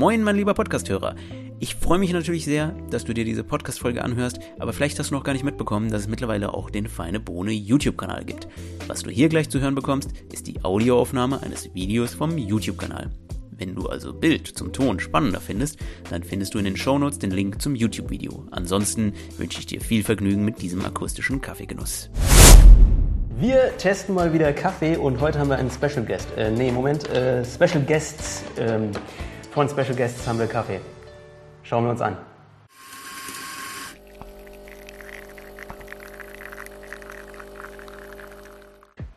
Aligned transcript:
Moin, 0.00 0.22
mein 0.22 0.36
lieber 0.36 0.54
Podcasthörer. 0.54 1.14
Ich 1.58 1.74
freue 1.74 1.98
mich 1.98 2.14
natürlich 2.14 2.46
sehr, 2.46 2.74
dass 2.88 3.04
du 3.04 3.12
dir 3.12 3.26
diese 3.26 3.44
Podcast-Folge 3.44 4.02
anhörst, 4.02 4.40
aber 4.58 4.72
vielleicht 4.72 4.98
hast 4.98 5.10
du 5.10 5.14
noch 5.14 5.24
gar 5.24 5.34
nicht 5.34 5.44
mitbekommen, 5.44 5.90
dass 5.90 6.00
es 6.00 6.08
mittlerweile 6.08 6.54
auch 6.54 6.70
den 6.70 6.88
Feine 6.88 7.20
Bohne 7.20 7.52
YouTube-Kanal 7.52 8.24
gibt. 8.24 8.48
Was 8.86 9.02
du 9.02 9.10
hier 9.10 9.28
gleich 9.28 9.50
zu 9.50 9.60
hören 9.60 9.74
bekommst, 9.74 10.12
ist 10.32 10.46
die 10.46 10.64
Audioaufnahme 10.64 11.42
eines 11.42 11.74
Videos 11.74 12.14
vom 12.14 12.38
YouTube-Kanal. 12.38 13.10
Wenn 13.50 13.74
du 13.74 13.88
also 13.88 14.14
Bild 14.14 14.46
zum 14.46 14.72
Ton 14.72 15.00
spannender 15.00 15.38
findest, 15.38 15.78
dann 16.08 16.22
findest 16.22 16.54
du 16.54 16.58
in 16.60 16.64
den 16.64 16.78
Shownotes 16.78 17.18
den 17.18 17.30
Link 17.30 17.60
zum 17.60 17.74
YouTube-Video. 17.74 18.46
Ansonsten 18.52 19.12
wünsche 19.36 19.58
ich 19.58 19.66
dir 19.66 19.82
viel 19.82 20.02
Vergnügen 20.02 20.46
mit 20.46 20.62
diesem 20.62 20.82
akustischen 20.82 21.42
Kaffeegenuss. 21.42 22.08
Wir 23.38 23.76
testen 23.76 24.14
mal 24.14 24.32
wieder 24.32 24.50
Kaffee 24.54 24.96
und 24.96 25.20
heute 25.20 25.38
haben 25.38 25.50
wir 25.50 25.58
einen 25.58 25.70
Special 25.70 26.06
Guest. 26.06 26.28
Äh, 26.38 26.52
nee, 26.52 26.72
Moment, 26.72 27.06
äh, 27.10 27.44
Special 27.44 27.82
Guests. 27.82 28.44
Ähm, 28.58 28.92
von 29.50 29.68
Special 29.68 29.94
Guests 29.94 30.26
haben 30.26 30.38
wir 30.38 30.46
Kaffee. 30.46 30.80
Schauen 31.62 31.84
wir 31.84 31.90
uns 31.90 32.00
an. 32.00 32.29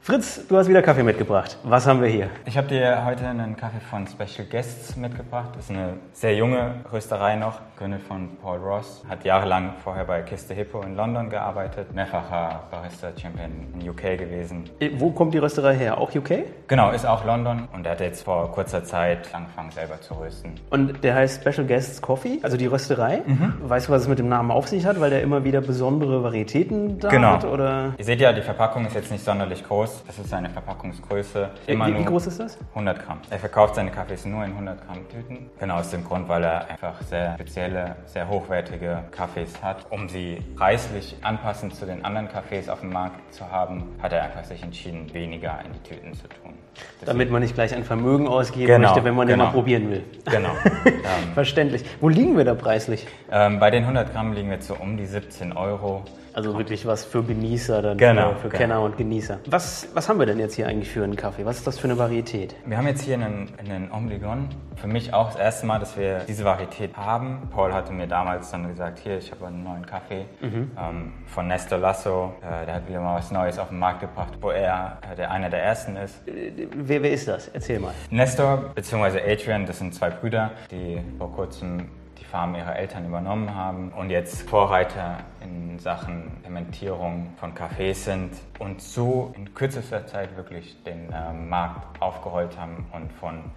Fritz, 0.05 0.45
du 0.49 0.57
hast 0.57 0.67
wieder 0.67 0.81
Kaffee 0.81 1.01
mitgebracht. 1.01 1.57
Was 1.63 1.87
haben 1.87 2.01
wir 2.01 2.09
hier? 2.09 2.29
Ich 2.45 2.57
habe 2.57 2.67
dir 2.67 3.05
heute 3.05 3.25
einen 3.25 3.55
Kaffee 3.55 3.79
von 3.89 4.05
Special 4.05 4.45
Guests 4.45 4.97
mitgebracht. 4.97 5.51
Das 5.55 5.63
ist 5.63 5.69
eine 5.71 5.93
sehr 6.11 6.35
junge 6.35 6.75
Rösterei 6.91 7.37
noch, 7.37 7.61
gegründet 7.77 8.01
von 8.05 8.35
Paul 8.41 8.57
Ross. 8.57 9.01
Hat 9.07 9.23
jahrelang 9.23 9.75
vorher 9.81 10.03
bei 10.03 10.21
Kiste 10.23 10.53
Hippo 10.55 10.81
in 10.81 10.97
London 10.97 11.29
gearbeitet, 11.29 11.95
mehrfacher 11.95 12.63
Barista-Champion 12.69 13.49
in 13.79 13.89
UK 13.89 14.17
gewesen. 14.19 14.65
Äh, 14.81 14.89
Wo 14.97 15.11
kommt 15.11 15.33
die 15.33 15.37
Rösterei 15.37 15.75
her? 15.77 15.97
Auch 15.97 16.13
UK? 16.13 16.43
Genau, 16.67 16.91
ist 16.91 17.05
auch 17.05 17.23
London 17.23 17.69
und 17.73 17.85
er 17.85 17.93
hat 17.93 18.01
jetzt 18.01 18.25
vor 18.25 18.51
kurzer 18.51 18.83
Zeit 18.83 19.33
angefangen 19.33 19.71
selber 19.71 20.01
zu 20.01 20.15
rösten. 20.15 20.55
Und 20.69 21.01
der 21.05 21.15
heißt 21.15 21.39
Special 21.39 21.65
Guests 21.65 22.01
Coffee, 22.01 22.39
also 22.43 22.57
die 22.57 22.65
Rösterei. 22.67 23.21
Mhm. 23.25 23.53
Weißt 23.69 23.87
du, 23.87 23.93
was 23.93 24.01
es 24.01 24.07
mit 24.09 24.19
dem 24.19 24.27
Namen 24.27 24.51
auf 24.51 24.67
sich 24.67 24.85
hat? 24.85 24.99
Weil 24.99 25.11
der 25.11 25.21
immer 25.21 25.45
wieder 25.45 25.61
besondere 25.61 26.21
Varietäten 26.23 26.99
da 26.99 27.07
Genau. 27.07 27.29
hat? 27.29 27.45
Oder? 27.45 27.93
Ihr 27.97 28.03
seht 28.03 28.19
ja, 28.19 28.33
die 28.33 28.41
Verpackung 28.41 28.85
ist 28.85 28.95
jetzt 28.95 29.09
nicht 29.09 29.23
sonderlich 29.23 29.63
groß. 29.65 29.92
Das 30.07 30.17
ist 30.19 30.29
seine 30.29 30.49
Verpackungsgröße. 30.49 31.49
Immer 31.67 31.87
Wie, 31.87 31.99
wie 31.99 32.05
groß 32.05 32.27
ist 32.27 32.39
das? 32.39 32.57
100 32.69 33.05
Gramm. 33.05 33.19
Er 33.29 33.39
verkauft 33.39 33.75
seine 33.75 33.91
Kaffees 33.91 34.25
nur 34.25 34.43
in 34.45 34.51
100 34.51 34.85
Gramm 34.85 34.97
Tüten. 35.09 35.49
Genau 35.59 35.75
aus 35.77 35.89
dem 35.91 36.03
Grund, 36.03 36.27
weil 36.29 36.43
er 36.43 36.69
einfach 36.69 37.01
sehr 37.03 37.33
spezielle, 37.35 37.95
sehr 38.05 38.27
hochwertige 38.27 39.03
Kaffees 39.11 39.61
hat. 39.61 39.85
Um 39.89 40.09
sie 40.09 40.37
preislich 40.55 41.15
anpassend 41.21 41.75
zu 41.75 41.85
den 41.85 42.03
anderen 42.05 42.29
Kaffees 42.29 42.69
auf 42.69 42.79
dem 42.81 42.91
Markt 42.91 43.33
zu 43.33 43.49
haben, 43.49 43.83
hat 44.01 44.13
er 44.13 44.23
einfach 44.23 44.43
sich 44.43 44.61
entschieden, 44.63 45.13
weniger 45.13 45.59
in 45.65 45.73
die 45.73 45.89
Tüten 45.89 46.13
zu 46.13 46.27
tun. 46.27 46.53
Damit 47.05 47.29
man 47.29 47.41
nicht 47.41 47.53
gleich 47.53 47.73
ein 47.75 47.83
Vermögen 47.83 48.27
ausgeben 48.27 48.65
Genau, 48.67 48.87
möchte, 48.89 49.03
wenn 49.03 49.13
man 49.15 49.27
den 49.27 49.33
genau. 49.37 49.45
mal 49.45 49.53
probieren 49.53 49.91
will. 49.91 50.03
Genau. 50.25 50.49
ähm, 50.85 51.33
Verständlich. 51.33 51.83
Wo 52.01 52.09
liegen 52.09 52.35
wir 52.37 52.45
da 52.45 52.55
preislich? 52.55 53.05
ähm, 53.31 53.59
bei 53.59 53.69
den 53.69 53.83
100 53.83 54.11
Gramm 54.11 54.33
liegen 54.33 54.49
wir 54.49 54.59
so 54.61 54.73
um 54.75 54.97
die 54.97 55.05
17 55.05 55.53
Euro. 55.53 56.03
Also 56.33 56.57
wirklich 56.57 56.87
was 56.87 57.05
für 57.05 57.21
Genießer, 57.21 57.83
dann 57.83 57.97
Genau, 57.99 58.29
für, 58.31 58.35
für 58.39 58.49
genau. 58.49 58.57
Kenner 58.57 58.81
und 58.81 58.97
Genießer. 58.97 59.37
Was, 59.45 59.82
was 59.93 60.09
haben 60.09 60.19
wir 60.19 60.25
denn 60.25 60.39
jetzt 60.39 60.55
hier 60.55 60.67
eigentlich 60.67 60.89
für 60.89 61.03
einen 61.03 61.15
Kaffee? 61.15 61.45
Was 61.45 61.57
ist 61.57 61.67
das 61.67 61.79
für 61.79 61.85
eine 61.85 61.97
Varietät? 61.97 62.55
Wir 62.65 62.77
haben 62.77 62.87
jetzt 62.87 63.01
hier 63.03 63.15
einen, 63.15 63.49
einen 63.57 63.91
Obligon. 63.91 64.49
Für 64.75 64.87
mich 64.87 65.13
auch 65.13 65.31
das 65.31 65.39
erste 65.39 65.65
Mal, 65.65 65.79
dass 65.79 65.97
wir 65.97 66.19
diese 66.27 66.43
Varietät 66.45 66.95
haben. 66.97 67.47
Paul 67.51 67.73
hatte 67.73 67.93
mir 67.93 68.07
damals 68.07 68.51
dann 68.51 68.67
gesagt, 68.67 68.99
hier, 68.99 69.17
ich 69.17 69.31
habe 69.31 69.47
einen 69.47 69.63
neuen 69.63 69.85
Kaffee 69.85 70.25
ähm, 70.41 71.13
von 71.27 71.47
Nestor 71.47 71.77
Lasso. 71.77 72.33
Äh, 72.41 72.65
der 72.65 72.75
hat 72.75 72.87
wieder 72.87 73.01
mal 73.01 73.15
was 73.17 73.31
Neues 73.31 73.59
auf 73.59 73.69
den 73.69 73.79
Markt 73.79 74.01
gebracht, 74.01 74.33
wo 74.41 74.49
er 74.49 74.97
äh, 75.11 75.15
der 75.15 75.31
einer 75.31 75.49
der 75.49 75.63
ersten 75.63 75.95
ist. 75.95 76.27
Äh, 76.27 76.67
Wer, 76.75 77.03
wer 77.03 77.11
ist 77.11 77.27
das? 77.27 77.47
Erzähl 77.49 77.79
mal. 77.79 77.93
Nestor 78.09 78.71
bzw. 78.75 79.19
Adrian, 79.31 79.65
das 79.65 79.79
sind 79.79 79.93
zwei 79.93 80.09
Brüder, 80.09 80.51
die 80.71 81.01
vor 81.17 81.31
kurzem 81.31 81.87
Farm 82.33 82.55
ihrer 82.55 82.75
Eltern 82.75 83.05
übernommen 83.05 83.53
haben 83.53 83.91
und 83.91 84.09
jetzt 84.09 84.49
Vorreiter 84.49 85.19
in 85.43 85.77
Sachen 85.77 86.31
Fermentierung 86.41 87.31
von 87.37 87.53
Kaffees 87.53 88.05
sind 88.05 88.31
und 88.57 88.81
so 88.81 89.31
in 89.37 89.53
kürzester 89.53 90.07
Zeit 90.07 90.35
wirklich 90.35 90.81
den 90.81 91.13
äh, 91.13 91.31
Markt 91.31 92.01
aufgerollt 92.01 92.57
haben 92.57 92.87
und 92.91 93.13
von 93.13 93.51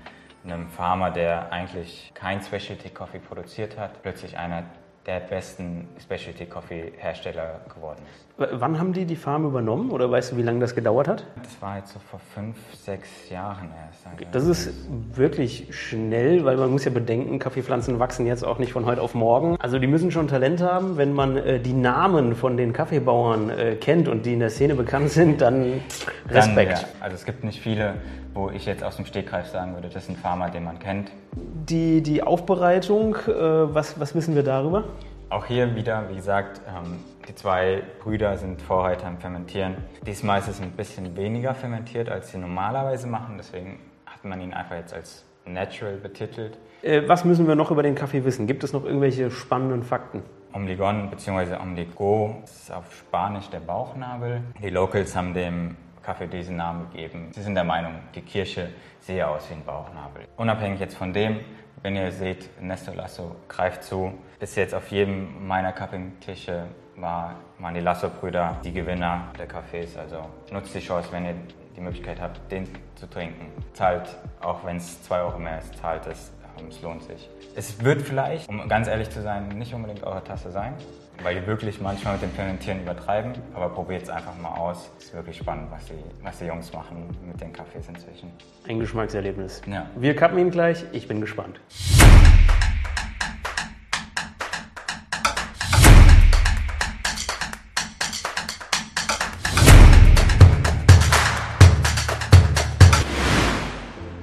einem 0.45 0.69
Farmer, 0.69 1.11
der 1.11 1.51
eigentlich 1.51 2.13
kein 2.13 2.43
Specialty 2.43 2.91
Coffee 2.91 3.19
produziert 3.19 3.79
hat, 3.79 4.03
plötzlich 4.03 4.37
einer 4.37 4.65
der 5.07 5.21
besten 5.21 5.89
Specialty 5.99 6.45
Coffee 6.45 6.93
Hersteller 6.99 7.63
geworden 7.75 8.03
ist. 8.15 8.26
Wann 8.39 8.79
haben 8.79 8.93
die 8.93 9.07
die 9.07 9.17
Farm 9.17 9.47
übernommen? 9.47 9.91
Oder 9.91 10.11
weißt 10.11 10.33
du, 10.33 10.37
wie 10.37 10.43
lange 10.43 10.61
das 10.61 10.75
gedauert 10.75 11.09
hat? 11.09 11.25
Das 11.43 11.63
war 11.63 11.79
jetzt 11.79 11.95
so 11.95 11.99
vor 11.99 12.21
fünf, 12.35 12.59
sechs 12.75 13.31
Jahren 13.31 13.71
erst. 13.71 14.07
Also 14.07 14.27
Das 14.31 14.45
ist 14.47 14.75
wirklich 15.15 15.69
schnell, 15.71 16.45
weil 16.45 16.59
man 16.59 16.71
muss 16.71 16.85
ja 16.85 16.91
bedenken, 16.91 17.39
Kaffeepflanzen 17.39 17.99
wachsen 17.99 18.27
jetzt 18.27 18.45
auch 18.45 18.59
nicht 18.59 18.75
von 18.75 18.85
heute 18.85 19.01
auf 19.01 19.15
morgen. 19.15 19.57
Also 19.59 19.79
die 19.79 19.87
müssen 19.87 20.11
schon 20.11 20.29
Talent 20.29 20.61
haben. 20.61 20.99
Wenn 20.99 21.15
man 21.15 21.39
äh, 21.39 21.61
die 21.61 21.73
Namen 21.73 22.35
von 22.35 22.59
den 22.59 22.75
Kaffeebauern 22.75 23.49
äh, 23.49 23.77
kennt 23.77 24.07
und 24.07 24.27
die 24.27 24.35
in 24.35 24.41
der 24.41 24.51
Szene 24.51 24.75
bekannt 24.75 25.09
sind, 25.09 25.41
dann 25.41 25.81
Respekt. 26.29 26.73
Dann, 26.73 26.81
ja. 26.83 26.89
Also 27.01 27.15
es 27.15 27.25
gibt 27.25 27.43
nicht 27.43 27.63
viele, 27.63 27.95
wo 28.35 28.51
ich 28.51 28.67
jetzt 28.67 28.85
aus 28.85 28.97
dem 28.97 29.07
Stegreif 29.07 29.47
sagen 29.47 29.73
würde, 29.73 29.89
das 29.89 30.03
ist 30.03 30.11
ein 30.11 30.17
Farmer, 30.17 30.51
den 30.51 30.65
man 30.65 30.79
kennt. 30.79 31.11
Die, 31.35 32.03
die 32.03 32.23
Aufbereitung, 32.23 33.17
äh, 33.29 33.33
was, 33.75 33.99
was 33.99 34.15
wissen 34.15 34.35
wir 34.35 34.43
darüber? 34.43 34.85
Auch 35.29 35.47
hier 35.47 35.75
wieder, 35.75 36.09
wie 36.09 36.15
gesagt, 36.15 36.61
ähm, 36.69 37.01
die 37.29 37.35
zwei 37.35 37.83
Brüder 38.01 38.37
sind 38.37 38.63
Vorreiter 38.63 39.09
im 39.09 39.19
Fermentieren. 39.19 39.75
Diesmal 40.07 40.39
ist 40.39 40.47
es 40.47 40.61
ein 40.61 40.71
bisschen 40.71 41.17
weniger 41.17 41.53
fermentiert, 41.53 42.09
als 42.09 42.31
sie 42.31 42.39
normalerweise 42.39 43.09
machen. 43.09 43.35
Deswegen 43.37 43.81
hat 44.07 44.25
man 44.25 44.41
ihn 44.41 44.55
einfach 44.55 44.77
jetzt 44.77 44.95
als 44.95 45.25
natural 45.45 45.97
betitelt. 45.97 46.59
Äh, 46.83 47.09
was 47.09 47.25
müssen 47.25 47.49
wir 47.49 47.57
noch 47.57 47.73
über 47.73 47.83
den 47.83 47.97
Kaffee 47.97 48.25
wissen? 48.25 48.47
Gibt 48.47 48.63
es 48.63 48.73
noch 48.73 48.85
irgendwelche 48.85 49.33
spannenden 49.33 49.83
Fakten? 49.83 50.23
Omligon 50.53 51.11
bzw. 51.11 51.57
Omligo 51.57 52.43
ist 52.45 52.73
auf 52.73 52.95
Spanisch 52.95 53.51
der 53.51 53.61
Bauchnabel. 53.61 54.43
Die 54.63 54.71
Locals 54.71 55.17
haben 55.17 55.35
dem 55.35 55.77
Kaffee 56.07 56.29
diesen 56.29 56.57
Namen 56.57 56.89
gegeben. 56.93 57.33
Sie 57.35 57.43
sind 57.43 57.57
der 57.57 57.65
Meinung, 57.65 57.95
die 58.15 58.23
Kirsche 58.23 58.69
sehe 59.01 59.27
aus 59.27 59.51
wie 59.51 59.55
ein 59.55 59.65
Bauchnabel. 59.65 60.23
Unabhängig 60.37 60.79
jetzt 60.79 60.97
von 60.97 61.13
dem, 61.13 61.41
wenn 61.83 61.97
ihr 61.97 62.13
seht, 62.13 62.63
Nestor 62.63 62.95
Lasso 62.95 63.35
greift 63.49 63.83
zu. 63.83 64.13
Bis 64.39 64.55
jetzt 64.55 64.73
auf 64.73 64.89
jedem 64.93 65.49
meiner 65.49 65.73
Cupping-Tische 65.73 66.67
war, 66.95 67.35
waren 67.59 67.75
die 67.75 67.81
Lasso-Brüder 67.81 68.61
die 68.63 68.73
Gewinner 68.73 69.33
der 69.37 69.49
Cafés. 69.49 69.99
Also 69.99 70.19
nutzt 70.53 70.73
die 70.77 70.81
Chance, 70.81 71.09
wenn 71.11 71.27
ihr 71.27 71.35
die 71.77 71.81
Möglichkeit 71.81 72.21
habt, 72.21 72.41
den 72.53 72.69
zu 72.95 73.11
trinken. 73.11 73.51
Zahlt, 73.73 74.17
auch 74.41 74.65
wenn 74.65 74.77
es 74.77 75.03
2 75.03 75.21
Euro 75.23 75.39
mehr 75.41 75.59
ist, 75.59 75.77
zahlt 75.77 76.07
es. 76.07 76.33
Ähm, 76.59 76.67
Es 76.71 76.83
lohnt 76.83 77.03
sich. 77.05 77.29
Es 77.55 77.83
wird 77.85 78.03
vielleicht, 78.03 78.49
um 78.49 78.69
ganz 78.69 78.89
ehrlich 78.89 79.11
zu 79.11 79.23
sein, 79.23 79.49
nicht 79.49 79.73
unbedingt 79.75 80.05
eure 80.05 80.23
Tasse 80.23 80.51
sein, 80.51 80.75
weil 81.23 81.41
die 81.41 81.47
wirklich 81.47 81.81
manchmal 81.81 82.15
mit 82.15 82.23
dem 82.23 82.31
Fermentieren 82.33 82.81
übertreiben. 82.83 83.33
Aber 83.55 83.69
probiert 83.71 84.03
es 84.03 84.11
einfach 84.11 84.37
mal 84.39 84.55
aus. 84.57 84.91
Es 84.99 85.07
ist 85.07 85.15
wirklich 85.15 85.37
spannend, 85.37 85.71
was 85.71 85.87
die, 85.87 85.95
was 86.23 86.39
die 86.39 86.47
Jungs 86.47 86.73
machen 86.73 87.09
mit 87.27 87.41
den 87.41 87.53
Kaffees 87.53 87.89
inzwischen. 87.89 88.31
Ein 88.69 88.81
Geschmackserlebnis. 88.81 89.63
Ja. 89.71 89.87
Wir 89.97 90.15
kappen 90.15 90.39
ihn 90.39 90.51
gleich. 90.51 90.85
Ich 90.93 91.09
bin 91.09 91.21
gespannt. 91.21 91.61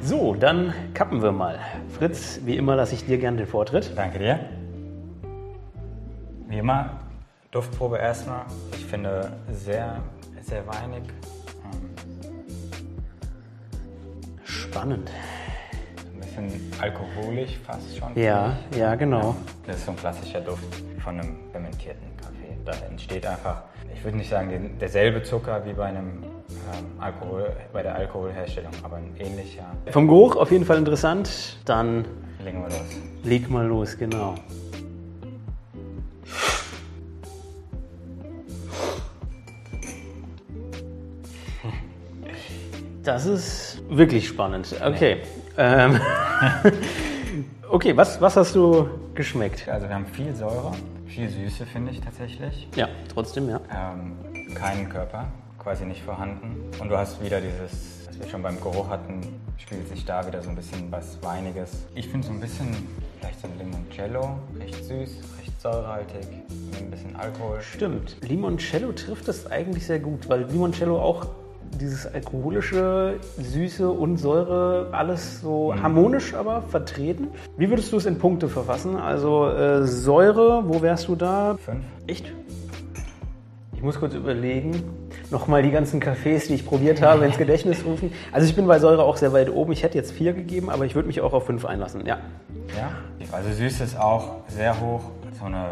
So, 0.06 0.36
dann 0.36 0.74
kappen 0.94 1.24
wir 1.24 1.32
mal. 1.32 1.60
Fritz, 1.98 2.42
wie 2.44 2.58
immer 2.58 2.76
lasse 2.76 2.94
ich 2.94 3.06
dir 3.06 3.18
gern 3.18 3.38
den 3.38 3.48
Vortritt. 3.48 3.94
Danke 3.96 4.20
dir. 4.20 4.40
Wie 6.50 6.58
immer, 6.58 7.00
Duftprobe 7.52 7.98
erstmal. 8.00 8.46
Ich 8.74 8.86
finde 8.86 9.32
sehr, 9.50 10.02
sehr 10.42 10.68
weinig. 10.68 11.04
Ähm, 11.64 11.90
Spannend. 14.44 15.10
Ein 16.14 16.20
bisschen 16.20 16.74
alkoholisch 16.82 17.58
fast 17.66 17.98
schon. 17.98 18.14
Ja, 18.16 18.58
ja, 18.78 18.96
genau. 18.96 19.38
Das 19.66 19.78
ist 19.78 19.86
so 19.86 19.92
ein 19.92 19.98
klassischer 19.98 20.42
Duft 20.42 20.84
von 21.04 21.20
einem 21.20 21.36
fermentierten 21.52 22.16
Kaffee. 22.18 22.58
Da 22.66 22.72
entsteht 22.90 23.26
einfach, 23.26 23.64
ich 23.94 24.04
würde 24.04 24.18
nicht 24.18 24.30
sagen 24.30 24.50
den, 24.50 24.80
derselbe 24.80 25.22
Zucker 25.24 25.66
wie 25.66 25.74
bei 25.74 25.86
einem 25.86 26.24
ähm, 26.24 26.86
Alkohol, 27.00 27.52
bei 27.74 27.84
der 27.84 27.96
Alkoholherstellung, 27.96 28.72
aber 28.84 28.98
ein 28.98 29.14
ähnlicher. 29.20 29.66
Vom 29.92 30.08
Geruch 30.08 30.36
auf 30.38 30.52
jeden 30.52 30.66
Fall 30.66 30.78
interessant. 30.78 31.58
Dann 31.66 32.06
Legen 32.44 32.62
wir 32.62 32.70
los. 32.70 32.82
leg 33.24 33.50
mal 33.50 33.66
los, 33.68 33.98
genau. 33.98 34.36
Das 43.04 43.26
ist 43.26 43.82
wirklich 43.90 44.28
spannend. 44.28 44.74
Okay. 44.82 45.18
Ähm, 45.58 46.00
okay, 47.70 47.96
was, 47.96 48.20
was 48.22 48.36
hast 48.36 48.56
du 48.56 48.88
geschmeckt? 49.14 49.68
Also 49.68 49.88
wir 49.88 49.96
haben 49.96 50.06
viel 50.08 50.36
Säure, 50.36 50.72
viel 51.08 51.30
Süße 51.30 51.66
finde 51.66 51.92
ich 51.92 52.02
tatsächlich. 52.02 52.68
Ja, 52.76 52.88
trotzdem, 53.14 53.50
ja. 53.50 53.60
Ähm, 53.72 54.54
keinen 54.56 54.90
Körper, 54.90 55.26
quasi 55.60 55.86
nicht 55.86 56.04
vorhanden. 56.04 56.70
Und 56.80 56.90
du 56.90 56.98
hast 56.98 57.24
wieder 57.24 57.40
dieses 57.42 58.04
was 58.14 58.20
wir 58.20 58.30
schon 58.30 58.44
beim 58.44 58.62
Geruch 58.62 58.90
hatten, 58.90 59.22
spielt 59.58 59.88
sich 59.88 60.06
da 60.06 60.26
wieder 60.28 60.42
so 60.42 60.50
ein 60.50 60.56
bisschen 60.56 60.92
was 60.92 61.18
Weiniges. 61.24 61.86
Ich 61.96 62.08
finde 62.08 62.28
so 62.28 62.34
ein 62.34 62.40
bisschen 62.40 62.68
vielleicht 63.20 63.42
so 63.42 63.48
ein 63.48 63.58
Limoncello, 63.58 64.38
recht 64.60 64.86
süß, 64.86 65.18
recht 65.40 65.62
säurehaltig, 65.62 66.28
ein 66.78 66.92
bisschen 66.92 67.16
Alkohol. 67.16 67.60
Stimmt. 67.62 68.18
Limoncello 68.22 68.92
trifft 68.92 69.28
das 69.28 69.50
eigentlich 69.50 69.88
sehr 69.88 70.00
gut, 70.00 70.30
weil 70.30 70.44
Limoncello 70.44 71.02
auch 71.02 71.26
dieses 71.80 72.06
alkoholische, 72.06 73.16
Süße 73.38 73.90
und 73.90 74.18
Säure, 74.18 74.88
alles 74.92 75.42
so 75.42 75.74
harmonisch 75.82 76.34
aber 76.34 76.62
vertreten. 76.64 77.28
Wie 77.58 77.70
würdest 77.70 77.92
du 77.92 77.98
es 77.98 78.06
in 78.06 78.18
Punkte 78.18 78.48
verfassen? 78.48 78.96
Also 78.96 79.48
äh, 79.50 79.86
Säure, 79.86 80.64
wo 80.68 80.82
wärst 80.82 81.08
du 81.08 81.16
da? 81.16 81.58
Fünf. 81.64 81.84
Echt? 82.08 82.32
Ich 83.76 83.82
muss 83.82 84.00
kurz 84.00 84.14
überlegen. 84.14 84.84
Nochmal 85.30 85.64
die 85.64 85.72
ganzen 85.72 86.02
Cafés, 86.02 86.48
die 86.48 86.54
ich 86.56 86.66
probiert 86.66 87.02
habe, 87.02 87.26
ins 87.26 87.38
Gedächtnis 87.38 87.84
rufen. 87.86 88.12
Also 88.32 88.48
ich 88.48 88.56
bin 88.56 88.68
bei 88.68 88.80
Säure 88.80 89.04
auch 89.04 89.18
sehr 89.18 89.34
weit 89.34 89.50
oben. 89.50 89.72
Ich 89.72 89.84
hätte 89.84 89.98
jetzt 89.98 90.12
vier 90.12 90.34
gegeben, 90.34 90.70
aber 90.70 90.86
ich 90.86 90.96
würde 90.96 91.08
mich 91.08 91.22
auch 91.22 91.34
auf 91.34 91.48
fünf 91.48 91.66
einlassen. 91.66 92.06
Ja. 92.06 92.20
Ja, 92.78 92.92
also 93.32 93.52
süß 93.52 93.82
ist 93.82 94.00
auch 94.00 94.36
sehr 94.48 94.80
hoch. 94.80 95.02
So 95.40 95.46
eine 95.46 95.66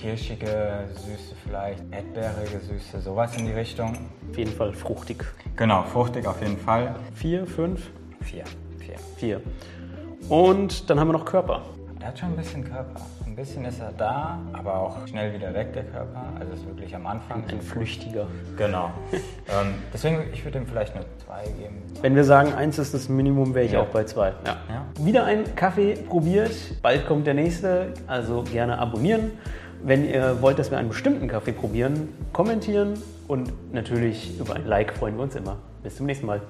kirschige 0.00 0.84
Süße 0.94 1.34
vielleicht, 1.44 1.82
erdbeerige 1.90 2.60
Süße, 2.60 3.00
sowas 3.00 3.36
in 3.36 3.46
die 3.46 3.52
Richtung. 3.52 3.96
Auf 4.30 4.36
jeden 4.38 4.52
Fall 4.52 4.72
fruchtig. 4.72 5.24
Genau, 5.56 5.82
fruchtig 5.84 6.26
auf 6.26 6.40
jeden 6.40 6.58
Fall. 6.58 6.94
Vier, 7.14 7.46
fünf, 7.46 7.90
Vier. 8.20 8.44
Vier. 8.78 8.96
vier. 9.16 9.40
Und 10.28 10.90
dann 10.90 10.98
haben 11.00 11.08
wir 11.08 11.12
noch 11.12 11.24
Körper. 11.24 11.62
Der 12.00 12.08
hat 12.08 12.18
schon 12.18 12.30
ein 12.30 12.36
bisschen 12.36 12.62
Körper. 12.64 13.00
Ein 13.24 13.34
bisschen 13.36 13.64
ist 13.64 13.80
er 13.80 13.92
da, 13.92 14.38
aber 14.52 14.74
auch 14.78 15.06
schnell 15.06 15.32
wieder 15.34 15.52
weg, 15.54 15.72
der 15.72 15.84
Körper. 15.84 16.24
Also 16.38 16.52
ist 16.52 16.66
wirklich 16.66 16.94
am 16.94 17.06
Anfang. 17.06 17.44
Ein 17.48 17.60
flüchtiger. 17.60 18.26
Genau. 18.56 18.90
ähm, 19.12 19.74
deswegen, 19.92 20.24
ich 20.32 20.44
würde 20.44 20.58
ihm 20.58 20.66
vielleicht 20.66 20.94
eine 20.94 21.04
2 21.24 21.42
geben. 21.58 21.82
Wenn 22.02 22.14
wir 22.14 22.24
sagen, 22.24 22.52
eins 22.52 22.78
ist 22.78 22.94
das 22.94 23.08
Minimum, 23.08 23.54
wäre 23.54 23.64
ich 23.64 23.72
Ja. 23.72 23.80
auch 23.80 23.86
bei 23.86 24.04
zwei. 24.04 24.28
Ja. 24.44 24.56
Ja. 24.68 25.04
Wieder 25.04 25.24
ein 25.24 25.54
Kaffee 25.56 25.94
probiert. 25.94 26.52
Bald 26.82 27.06
kommt 27.06 27.26
der 27.26 27.34
nächste. 27.34 27.92
Also 28.06 28.42
gerne 28.42 28.78
abonnieren. 28.78 29.32
Wenn 29.82 30.08
ihr 30.08 30.40
wollt, 30.40 30.58
dass 30.58 30.70
wir 30.70 30.78
einen 30.78 30.88
bestimmten 30.88 31.28
Kaffee 31.28 31.52
probieren, 31.52 32.08
kommentieren 32.32 32.94
und 33.28 33.52
natürlich 33.72 34.38
über 34.38 34.54
ein 34.54 34.66
Like 34.66 34.96
freuen 34.96 35.16
wir 35.16 35.24
uns 35.24 35.36
immer. 35.36 35.58
Bis 35.82 35.96
zum 35.96 36.06
nächsten 36.06 36.26
Mal. 36.26 36.40